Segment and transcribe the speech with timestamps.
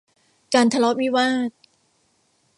[0.53, 1.49] การทะเลาะวิวาท